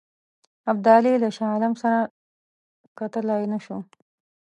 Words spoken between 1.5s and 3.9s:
عالم سره کتلای نه شو.